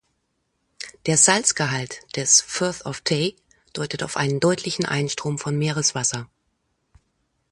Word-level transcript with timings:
Der 1.05 1.15
Salzgehalt 1.15 1.99
des 2.15 2.41
"Firth 2.41 2.87
of 2.87 3.01
Tay" 3.01 3.35
deutet 3.73 4.01
auf 4.01 4.17
einen 4.17 4.39
deutlichen 4.39 4.85
Einstrom 4.87 5.37
von 5.37 5.55
Meereswasser. 5.55 6.27